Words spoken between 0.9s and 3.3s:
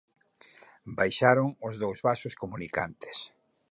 Baixaron os dous vasos comunicantes.